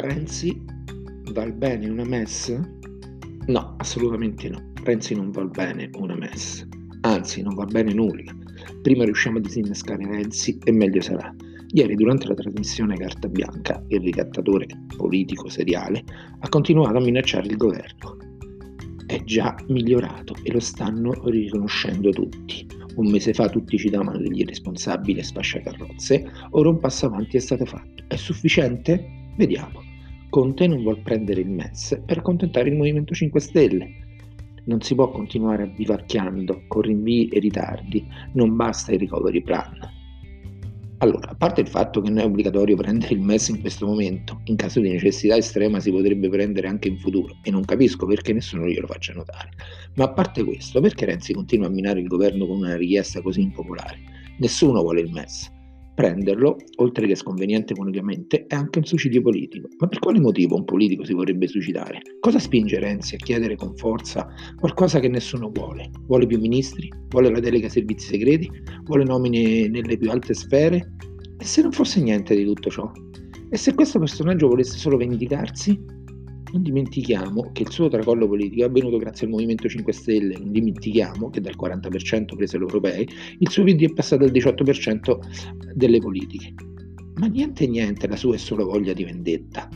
[0.00, 0.62] Renzi
[1.32, 2.56] val bene una MES?
[3.46, 4.72] No, assolutamente no.
[4.84, 6.68] Renzi non val bene una MES.
[7.00, 8.32] Anzi, non va bene nulla.
[8.80, 11.34] Prima riusciamo a disinnescare Renzi e meglio sarà.
[11.72, 16.04] Ieri, durante la trasmissione Carta Bianca, il ricattatore politico seriale
[16.38, 18.16] ha continuato a minacciare il governo.
[19.04, 22.64] È già migliorato e lo stanno riconoscendo tutti.
[22.94, 27.40] Un mese fa tutti ci davano degli irresponsabili e sfasciacarrozze, ora un passo avanti è
[27.40, 28.04] stato fatto.
[28.06, 29.32] È sufficiente?
[29.36, 29.87] Vediamo.
[30.30, 33.88] Conte non vuol prendere il MES per accontentare il Movimento 5 Stelle.
[34.64, 39.96] Non si può continuare avvivacchiando con rinvii e ritardi, non basta il recovery plan.
[40.98, 44.42] Allora, a parte il fatto che non è obbligatorio prendere il MES in questo momento,
[44.44, 48.34] in caso di necessità estrema si potrebbe prendere anche in futuro e non capisco perché
[48.34, 49.48] nessuno glielo faccia notare.
[49.94, 53.40] Ma a parte questo, perché Renzi continua a minare il governo con una richiesta così
[53.40, 53.98] impopolare?
[54.38, 55.56] Nessuno vuole il MES.
[55.98, 59.66] Prenderlo, oltre che sconveniente economicamente, è anche un suicidio politico.
[59.78, 62.02] Ma per quale motivo un politico si vorrebbe suicidare?
[62.20, 64.28] Cosa spinge Renzi a chiedere con forza
[64.60, 65.90] qualcosa che nessuno vuole?
[66.06, 66.88] Vuole più ministri?
[67.08, 68.48] Vuole la delega ai servizi segreti?
[68.84, 70.92] Vuole nomine nelle più alte sfere?
[71.36, 72.88] E se non fosse niente di tutto ciò?
[73.50, 75.97] E se questo personaggio volesse solo vendicarsi?
[76.50, 80.50] Non dimentichiamo che il suo tracollo politico è avvenuto grazie al Movimento 5 Stelle, non
[80.50, 83.06] dimentichiamo che dal 40% prese le europee
[83.38, 85.18] il suo PD è passato al 18%
[85.74, 86.54] delle politiche.
[87.16, 89.68] Ma niente niente, la sua è solo voglia di vendetta.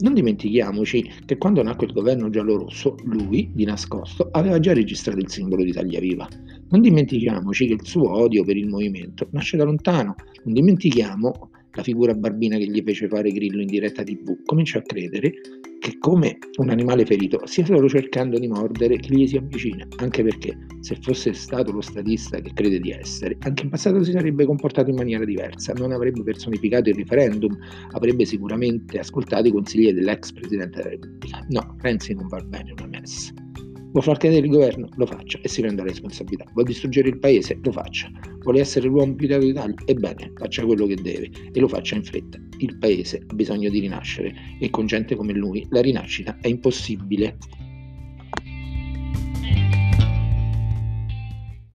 [0.00, 5.30] Non dimentichiamoci che quando nacque il governo giallo-rosso, lui, di nascosto, aveva già registrato il
[5.30, 6.28] simbolo di Italia Viva.
[6.68, 10.16] Non dimentichiamoci che il suo odio per il movimento nasce da lontano.
[10.42, 14.42] Non dimentichiamo la figura barbina che gli fece fare Grillo in diretta TV.
[14.44, 15.32] Comincia a credere
[15.84, 20.22] che come un animale ferito stia solo cercando di mordere chi gli si avvicina, anche
[20.22, 24.46] perché se fosse stato lo statista che crede di essere, anche in passato si sarebbe
[24.46, 27.54] comportato in maniera diversa, non avrebbe personificato il referendum,
[27.90, 31.44] avrebbe sicuramente ascoltato i consigli dell'ex Presidente della Repubblica.
[31.50, 33.34] No, Renzi non va bene una messa.
[33.92, 34.88] Vuole far cadere il governo?
[34.96, 36.46] Lo faccia e si prenda la responsabilità.
[36.54, 37.58] Vuole distruggere il paese?
[37.62, 38.10] Lo faccia.
[38.44, 39.74] Vuole essere l'uomo più d'Italia?
[39.86, 42.38] Ebbene, faccia quello che deve e lo faccia in fretta.
[42.58, 47.38] Il paese ha bisogno di rinascere e con gente come lui la rinascita è impossibile.